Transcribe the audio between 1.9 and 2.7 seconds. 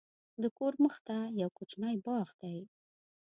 باغ دی.